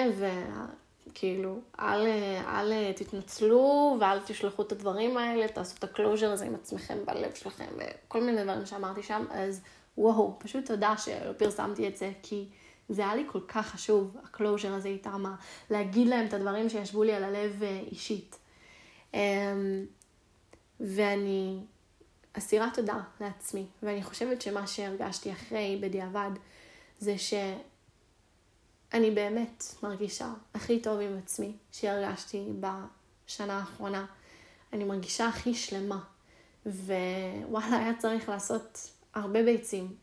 וכאילו, 1.08 1.58
אל, 1.80 2.06
אל 2.46 2.92
תתנצלו 2.92 3.96
ואל 4.00 4.18
תשלחו 4.20 4.62
את 4.62 4.72
הדברים 4.72 5.16
האלה, 5.16 5.48
תעשו 5.48 5.74
את 5.78 5.84
ה 5.84 5.90
closure 5.90 6.32
הזה 6.32 6.44
עם 6.44 6.54
עצמכם 6.54 6.98
בלב 7.04 7.34
שלכם, 7.34 7.66
וכל 7.76 8.20
מיני 8.20 8.42
דברים 8.42 8.66
שאמרתי 8.66 9.02
שם, 9.02 9.24
אז 9.30 9.60
וואו, 9.98 10.36
פשוט 10.38 10.66
תודה 10.66 10.94
שלא 10.96 11.32
פרסמתי 11.32 11.88
את 11.88 11.96
זה, 11.96 12.10
כי... 12.22 12.44
זה 12.88 13.02
היה 13.02 13.14
לי 13.14 13.24
כל 13.26 13.40
כך 13.48 13.66
חשוב, 13.66 14.16
ה 14.24 14.30
closure 14.31 14.74
הזה 14.74 14.88
איתם, 14.88 15.24
להגיד 15.70 16.08
להם 16.08 16.26
את 16.26 16.34
הדברים 16.34 16.68
שישבו 16.68 17.02
לי 17.02 17.12
על 17.12 17.24
הלב 17.24 17.62
אה, 17.62 17.80
אישית. 17.90 18.36
אמ, 19.14 19.86
ואני 20.80 21.60
אסירה 22.32 22.68
תודה 22.74 23.00
לעצמי, 23.20 23.66
ואני 23.82 24.02
חושבת 24.02 24.42
שמה 24.42 24.66
שהרגשתי 24.66 25.32
אחרי, 25.32 25.78
בדיעבד, 25.82 26.30
זה 26.98 27.18
שאני 27.18 29.10
באמת 29.10 29.64
מרגישה 29.82 30.32
הכי 30.54 30.80
טוב 30.80 31.00
עם 31.00 31.18
עצמי 31.18 31.52
שהרגשתי 31.72 32.44
בשנה 32.60 33.58
האחרונה. 33.58 34.06
אני 34.72 34.84
מרגישה 34.84 35.28
הכי 35.28 35.54
שלמה, 35.54 36.04
ווואלה, 36.66 37.76
היה 37.76 37.92
צריך 37.98 38.28
לעשות 38.28 38.90
הרבה 39.14 39.42
ביצים 39.42 39.96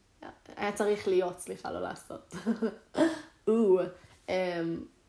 היה 0.55 0.71
צריך 0.71 1.07
להיות, 1.07 1.39
סליחה, 1.39 1.71
לא 1.71 1.81
לעשות. 1.81 2.35
או, 3.47 3.79
um, 4.27 4.31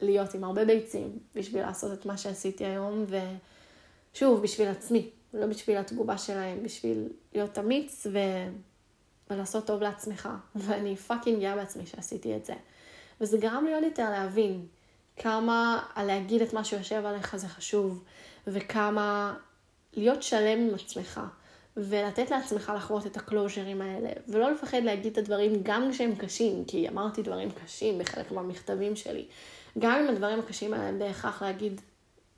להיות 0.01 0.35
עם 0.35 0.45
הרבה 0.45 0.65
ביצים 0.65 1.19
בשביל 1.35 1.63
לעשות 1.63 1.99
את 1.99 2.07
מה 2.07 2.17
שעשיתי 2.17 2.65
היום, 2.65 3.05
ושוב, 4.13 4.43
בשביל 4.43 4.69
עצמי, 4.69 5.11
לא 5.35 5.47
בשביל 5.47 5.77
התגובה 5.77 6.19
שלהם, 6.19 6.63
בשביל 6.63 7.09
להיות 7.35 7.59
אמיץ 7.59 8.07
ו... 8.13 8.19
ולעשות 9.31 9.67
טוב 9.67 9.83
לעצמך. 9.83 10.29
ואני 10.55 10.97
fucking 10.97 11.41
גאה 11.41 11.57
בעצמי 11.57 11.87
שעשיתי 11.87 12.37
את 12.37 12.45
זה. 12.45 12.55
וזה 13.21 13.39
גרם 13.39 13.65
לי 13.67 13.75
עוד 13.75 13.85
יותר 13.85 14.11
להבין 14.11 14.67
כמה 15.17 15.83
להגיד 15.97 16.43
את 16.43 16.53
מה 16.53 16.65
שיושב 16.65 17.07
עליך 17.07 17.37
זה 17.37 17.49
חשוב, 17.49 18.05
וכמה 18.47 19.35
להיות 19.95 20.23
שלם 20.23 20.59
עם 20.59 20.75
עצמך. 20.75 21.21
ולתת 21.77 22.31
לעצמך 22.31 22.73
לחוות 22.77 23.07
את 23.07 23.17
הקלוז'רים 23.17 23.83
האלה, 23.83 24.09
ולא 24.29 24.51
לפחד 24.51 24.83
להגיד 24.83 25.13
את 25.13 25.19
הדברים 25.19 25.53
גם 25.63 25.91
כשהם 25.93 26.15
קשים, 26.15 26.65
כי 26.65 26.89
אמרתי 26.89 27.23
דברים 27.23 27.49
קשים 27.51 27.99
בחלק 27.99 28.33
מהמכתבים 28.33 28.97
שלי. 28.97 29.25
גם 29.79 29.99
אם 30.01 30.09
הדברים 30.09 30.39
הקשים 30.39 30.75
האלה 30.75 30.89
הם 30.89 30.99
בהכרח 30.99 31.43
להגיד 31.43 31.81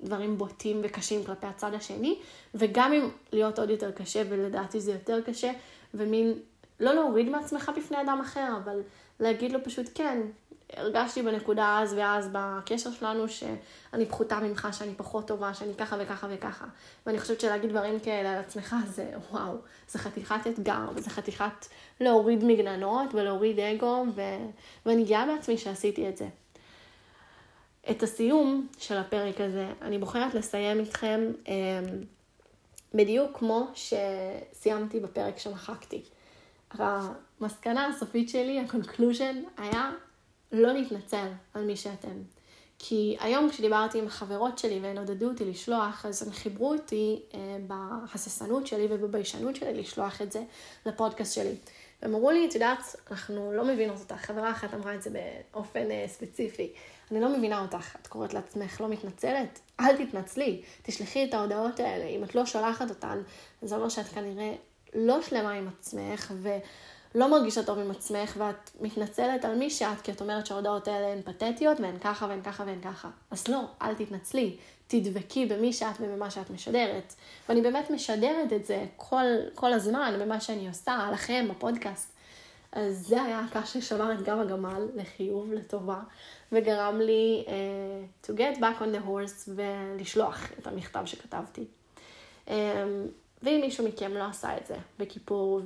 דברים 0.01 0.39
בוטים 0.39 0.81
וקשים 0.85 1.25
כלפי 1.25 1.47
הצד 1.47 1.75
השני, 1.75 2.19
וגם 2.55 2.93
אם 2.93 3.09
להיות 3.33 3.59
עוד 3.59 3.71
יותר 3.71 3.91
קשה, 3.91 4.23
ולדעתי 4.29 4.81
זה 4.81 4.93
יותר 4.93 5.21
קשה, 5.21 5.53
ומין 5.95 6.35
לא 6.81 6.95
להוריד 6.95 7.29
מעצמך 7.29 7.71
בפני 7.77 8.01
אדם 8.01 8.21
אחר, 8.23 8.49
אבל 8.65 8.81
להגיד 9.21 9.53
לו 9.53 9.65
פשוט 9.65 9.87
כן, 9.95 10.21
הרגשתי 10.77 11.23
בנקודה 11.23 11.79
אז 11.83 11.95
ואז 11.95 12.29
בקשר 12.33 12.91
שלנו 12.91 13.29
שאני 13.29 14.07
פחותה 14.07 14.41
ממך, 14.41 14.69
שאני 14.73 14.95
פחות 14.95 15.29
טובה, 15.29 15.55
שאני 15.55 15.75
ככה 15.75 15.97
וככה 16.01 16.27
וככה. 16.31 16.65
ואני 17.07 17.21
חושבת 17.21 17.41
שלהגיד 17.41 17.71
דברים 17.71 18.01
כאלה 18.01 18.33
על 18.33 18.39
עצמך 18.39 18.77
זה 18.87 19.11
וואו, 19.31 19.55
זה 19.89 19.99
חתיכת 19.99 20.47
אתגר, 20.47 20.89
וזה 20.95 21.11
חתיכת 21.11 21.67
להוריד 22.01 22.45
מגננות 22.45 23.15
ולהוריד 23.15 23.61
אגו, 23.61 24.05
ו... 24.15 24.23
ואני 24.87 25.05
גאה 25.05 25.27
בעצמי 25.27 25.59
שעשיתי 25.59 26.09
את 26.09 26.17
זה. 26.17 26.29
את 27.91 28.03
הסיום 28.03 28.67
של 28.79 28.97
הפרק 28.97 29.41
הזה, 29.41 29.67
אני 29.83 29.99
בוחרת 29.99 30.35
לסיים 30.35 30.81
איתכם 30.81 31.21
אה, 31.49 31.55
בדיוק 32.95 33.39
כמו 33.39 33.67
שסיימתי 33.75 35.01
בפרק 35.01 35.39
שמחקתי. 35.39 36.03
המסקנה 36.71 37.87
הסופית 37.87 38.29
שלי, 38.29 38.61
ה 38.61 38.67
conclusion, 38.67 39.37
היה 39.57 39.91
לא 40.53 40.73
להתנצל 40.73 41.27
על 41.55 41.65
מי 41.65 41.77
שאתם. 41.77 42.23
כי 42.79 43.17
היום 43.21 43.51
כשדיברתי 43.51 43.99
עם 43.99 44.07
החברות 44.07 44.59
שלי 44.59 44.81
והן 44.83 44.99
עודדו 44.99 45.29
אותי 45.29 45.45
לשלוח, 45.45 46.07
אז 46.07 46.23
הן 46.23 46.33
חיברו 46.33 46.73
אותי 46.73 47.23
אה, 47.35 47.57
בהססנות 47.67 48.67
שלי 48.67 48.87
ובביישנות 48.91 49.57
שלי 49.57 49.75
לשלוח 49.75 50.23
את 50.23 50.33
זה 50.33 50.43
לפודקאסט 50.87 51.35
שלי. 51.35 51.55
והם 52.03 52.15
אמרו 52.15 52.31
לי, 52.31 52.47
את 52.49 52.55
יודעת, 52.55 52.97
אנחנו 53.11 53.53
לא 53.53 53.65
מבינות 53.65 54.01
אותך. 54.01 54.15
חברה 54.15 54.51
אחת 54.51 54.75
אמרה 54.75 54.95
את 54.95 55.03
זה 55.03 55.11
באופן 55.53 55.89
uh, 55.89 56.09
ספציפי. 56.09 56.73
אני 57.11 57.21
לא 57.21 57.39
מבינה 57.39 57.63
אותך, 57.63 57.97
את 58.03 58.07
קוראת 58.07 58.35
לעצמך 58.35 58.81
לא 58.81 58.89
מתנצלת? 58.89 59.61
אל 59.81 60.05
תתנצלי, 60.05 60.63
תשלחי 60.83 61.25
את 61.25 61.35
ההודעות 61.35 61.81
האלה. 61.81 62.05
אם 62.05 62.25
את 62.25 62.35
לא 62.35 62.47
שולחת 62.47 62.91
אותן, 62.91 63.23
זה 63.63 63.77
אומר 63.77 63.89
שאת 63.89 64.07
כנראה 64.07 64.55
לא 64.95 65.23
שלמה 65.23 65.53
עם 65.53 65.69
עצמך, 65.69 66.33
ולא 66.43 67.31
מרגישה 67.31 67.63
טוב 67.63 67.79
עם 67.79 67.91
עצמך, 67.91 68.35
ואת 68.39 68.71
מתנצלת 68.81 69.45
על 69.45 69.55
מי 69.55 69.71
שאת, 69.71 70.01
כי 70.03 70.13
את 70.13 70.21
אומרת 70.21 70.47
שההודעות 70.47 70.89
האלה 70.89 71.07
הן 71.07 71.23
פתטיות, 71.23 71.81
והן 71.81 71.99
ככה 71.99 72.27
והן 72.27 72.43
ככה 72.43 72.65
והן 72.67 72.81
ככה. 72.81 73.09
אז 73.31 73.49
לא, 73.49 73.61
אל 73.83 73.95
תתנצלי. 73.95 74.57
תדבקי 74.87 75.47
במי 75.47 75.73
שאת 75.73 75.95
ובמה 76.01 76.31
שאת 76.31 76.51
משדרת. 76.51 77.15
ואני 77.49 77.61
באמת 77.61 77.91
משדרת 77.91 78.53
את 78.53 78.67
זה 78.67 78.85
כל, 78.97 79.25
כל 79.55 79.73
הזמן 79.73 80.15
במה 80.21 80.41
שאני 80.41 80.69
עושה, 80.69 81.11
לכם, 81.13 81.47
בפודקאסט. 81.51 82.13
אז 82.73 83.07
זה 83.07 83.23
היה 83.23 83.41
הקש 83.41 83.77
ששבר 83.77 84.13
את 84.13 84.23
גב 84.23 84.39
הגמל 84.39 84.89
לחיוב, 84.95 85.53
לטובה, 85.53 86.01
וגרם 86.53 87.01
לי 87.01 87.45
uh, 87.47 88.27
to 88.27 88.31
get 88.31 88.59
back 88.59 88.81
on 88.81 88.97
the 88.97 89.07
horse 89.07 89.51
ולשלוח 89.55 90.49
את 90.59 90.67
המכתב 90.67 91.03
שכתבתי. 91.05 91.65
Um, 92.47 92.51
ואם 93.43 93.61
מישהו 93.61 93.89
מכם 93.89 94.15
לא 94.15 94.25
עשה 94.25 94.57
את 94.57 94.67
זה 94.67 94.77
בכיפור 94.99 95.61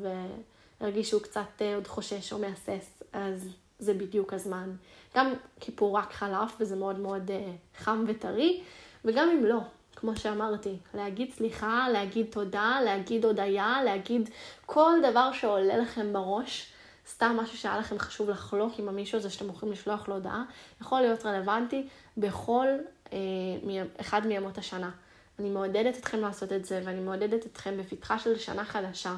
והרגיש 0.81 1.09
שהוא 1.11 1.23
קצת 1.23 1.41
uh, 1.59 1.62
עוד 1.75 1.87
חושש 1.87 2.33
או 2.33 2.38
מהסס, 2.38 3.02
אז 3.12 3.49
זה 3.79 3.95
בדיוק 3.95 4.33
הזמן. 4.33 4.71
גם 5.17 5.33
כיפור 5.61 5.97
רק 5.97 6.12
חלף 6.12 6.57
וזה 6.61 6.76
מאוד 6.76 6.99
מאוד 6.99 7.31
uh, 7.31 7.79
חם 7.79 8.05
וטרי, 8.09 8.62
וגם 9.05 9.29
אם 9.29 9.45
לא, 9.45 9.61
כמו 9.97 10.17
שאמרתי, 10.17 10.76
להגיד 10.95 11.33
סליחה, 11.33 11.87
להגיד 11.93 12.26
תודה, 12.31 12.79
להגיד 12.85 13.25
הודיה, 13.25 13.83
להגיד 13.85 14.31
כל 14.67 14.93
דבר 15.11 15.33
שעולה 15.33 15.76
לכם 15.76 16.12
בראש, 16.12 16.73
סתם 17.09 17.37
משהו 17.41 17.59
שהיה 17.59 17.79
לכם 17.79 17.99
חשוב 17.99 18.31
לחלוק 18.31 18.73
עם 18.79 18.88
המישהו 18.88 19.19
הזה 19.19 19.31
שאתם 19.31 19.49
הולכים 19.49 19.73
לשלוח 19.73 20.09
לו 20.09 20.14
הודעה, 20.14 20.45
יכול 20.81 21.00
להיות 21.00 21.26
רלוונטי 21.26 21.88
בכל 22.17 22.67
אה, 23.12 23.19
אחד 24.00 24.26
מימות 24.26 24.59
השנה. 24.59 24.91
אני 25.39 25.51
מעודדת 25.51 25.99
אתכם 25.99 26.21
לעשות 26.21 26.53
את 26.53 26.65
זה, 26.65 26.83
ואני 26.85 27.01
מעודדת 27.01 27.47
אתכם 27.47 27.77
בפתחה 27.79 28.19
של 28.19 28.39
שנה 28.39 28.65
חדשה, 28.65 29.15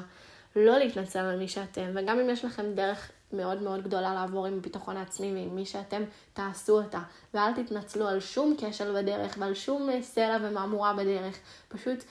לא 0.55 0.77
להתנצל 0.77 1.19
על 1.19 1.39
מי 1.39 1.47
שאתם, 1.47 1.91
וגם 1.95 2.19
אם 2.19 2.29
יש 2.29 2.45
לכם 2.45 2.73
דרך 2.75 3.11
מאוד 3.33 3.61
מאוד 3.61 3.83
גדולה 3.83 4.13
לעבור 4.13 4.45
עם 4.45 4.57
הביטחון 4.57 4.97
העצמי 4.97 5.33
ועם 5.33 5.55
מי 5.55 5.65
שאתם, 5.65 6.03
תעשו 6.33 6.81
אותה. 6.81 6.99
ואל 7.33 7.53
תתנצלו 7.63 8.07
על 8.07 8.19
שום 8.19 8.55
כשל 8.57 9.01
בדרך 9.01 9.35
ועל 9.39 9.53
שום 9.53 9.89
סלע 10.01 10.37
ומהמורה 10.41 10.93
בדרך. 10.93 11.39
פשוט 11.67 12.03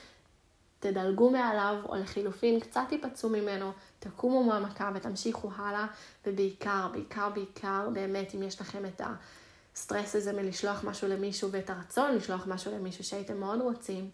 תדלגו 0.79 1.29
מעליו, 1.29 1.75
או 1.89 1.95
לחילופין, 1.95 2.59
קצת 2.59 2.81
תיפצעו 2.89 3.29
ממנו, 3.29 3.71
תקומו 3.99 4.43
מהמכה 4.43 4.91
ותמשיכו 4.95 5.49
הלאה, 5.55 5.85
ובעיקר, 6.25 6.87
בעיקר, 6.91 7.29
בעיקר, 7.29 7.89
באמת, 7.93 8.35
אם 8.35 8.43
יש 8.43 8.61
לכם 8.61 8.85
את 8.85 9.01
הסטרס 9.75 10.15
הזה 10.15 10.33
מלשלוח 10.33 10.83
משהו 10.83 11.07
למישהו 11.07 11.51
ואת 11.51 11.69
הרצון 11.69 12.15
לשלוח 12.15 12.47
משהו 12.47 12.71
למישהו 12.71 13.03
שהייתם 13.03 13.37
מאוד 13.37 13.61
רוצים, 13.61 14.09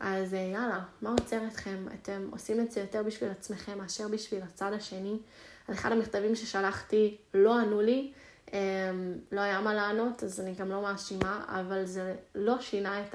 אז 0.00 0.34
אה, 0.34 0.38
יאללה, 0.38 0.80
מה 1.02 1.10
עוצר 1.10 1.40
אתכם? 1.46 1.86
אתם 1.94 2.28
עושים 2.30 2.60
את 2.60 2.70
זה 2.70 2.80
יותר 2.80 3.02
בשביל 3.02 3.30
עצמכם 3.30 3.78
מאשר 3.78 4.08
בשביל 4.08 4.42
הצד 4.42 4.72
השני. 4.72 5.18
על 5.68 5.74
אחד 5.74 5.92
המכתבים 5.92 6.34
ששלחתי 6.34 7.16
לא 7.34 7.58
ענו 7.58 7.80
לי, 7.80 8.12
אמ, 8.52 8.58
לא 9.32 9.40
היה 9.40 9.60
מה 9.60 9.74
לענות, 9.74 10.24
אז 10.24 10.40
אני 10.40 10.54
גם 10.54 10.68
לא 10.68 10.82
מאשימה, 10.82 11.44
אבל 11.48 11.84
זה 11.84 12.14
לא 12.34 12.60
שינה 12.60 13.00
את 13.00 13.14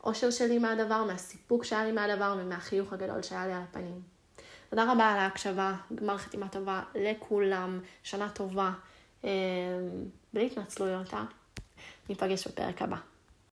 האושר 0.00 0.30
שלי 0.30 0.58
מהדבר, 0.58 1.04
מהסיפוק 1.04 1.64
שהיה 1.64 1.84
לי 1.84 1.92
מהדבר 1.92 2.36
ומהחיוך 2.38 2.92
הגדול 2.92 3.22
שהיה 3.22 3.46
לי 3.46 3.52
על 3.52 3.62
הפנים. 3.62 4.00
תודה 4.70 4.92
רבה 4.92 5.04
על 5.04 5.18
ההקשבה, 5.18 5.74
גמר 5.94 6.18
חתימה 6.18 6.48
טובה 6.48 6.82
לכולם, 6.94 7.80
שנה 8.02 8.28
טובה, 8.28 8.70
בלי 10.32 10.46
התנצלויות, 10.46 11.14
אה? 11.14 11.24
ניפגש 12.08 12.46
בפרק 12.46 12.82
הבא. 12.82 13.09